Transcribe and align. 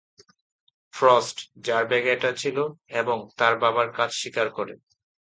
Frost, 0.93 1.37
যার 1.57 1.83
ব্যাগে 1.85 2.11
এটা 2.11 2.31
ছিল, 2.31 2.57
এবং 2.91 3.17
তার 3.37 3.53
বাবার 3.59 3.87
কাজ 3.91 4.09
স্বীকার 4.11 4.47
করে। 4.49 4.73